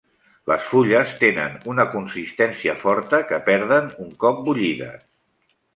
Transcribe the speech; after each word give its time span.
Les 0.51 0.63
fulles 0.69 1.13
tenen 1.19 1.59
una 1.73 1.85
consistència 1.97 2.75
forta 2.87 3.23
que 3.33 3.43
perden 3.53 3.95
un 4.07 4.13
cop 4.27 4.45
bullides. 4.49 5.11